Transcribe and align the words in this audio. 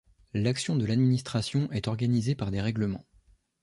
L'action 0.33 0.75
de 0.75 0.87
l'administration 0.87 1.71
est 1.71 1.87
organisée 1.87 2.33
par 2.33 2.49
des 2.49 2.59
règlements. 2.59 3.05